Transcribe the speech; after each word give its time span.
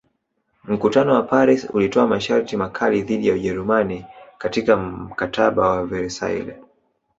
Mkutano 0.63 1.13
wa 1.13 1.23
Paris 1.23 1.69
ulitoa 1.73 2.07
masharti 2.07 2.57
makali 2.57 3.01
dhidi 3.01 3.27
ya 3.27 3.33
Ujerumani 3.35 4.05
katika 4.37 4.77
Mkataba 4.77 5.69
wa 5.69 5.85
Versaille 5.85 6.55